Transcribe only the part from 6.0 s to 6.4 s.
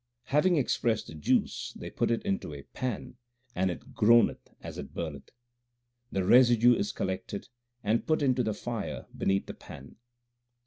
The